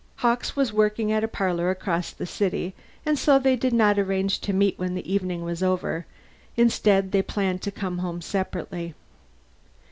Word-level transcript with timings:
Hawkes 0.15 0.55
was 0.55 0.73
working 0.73 1.11
at 1.11 1.23
a 1.23 1.27
parlor 1.27 1.65
far 1.65 1.69
across 1.69 2.09
the 2.09 2.25
city, 2.25 2.73
and 3.05 3.19
so 3.19 3.37
they 3.37 3.55
did 3.55 3.71
not 3.71 3.99
arrange 3.99 4.39
to 4.39 4.51
meet 4.51 4.79
when 4.79 4.95
the 4.95 5.13
evening 5.13 5.43
was 5.43 5.61
over; 5.61 6.07
instead, 6.57 7.11
they 7.11 7.21
planned 7.21 7.61
to 7.61 7.71
come 7.71 7.99
home 7.99 8.19
separately. 8.19 8.95